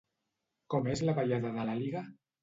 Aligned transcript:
Com 0.73 0.87
és 0.93 1.03
la 1.09 1.13
ballada 1.19 1.51
de 1.57 1.65
l'Àliga? 1.67 2.03